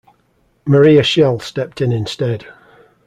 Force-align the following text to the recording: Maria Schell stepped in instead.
Maria 0.65 1.03
Schell 1.03 1.39
stepped 1.41 1.79
in 1.79 1.91
instead. 1.91 2.47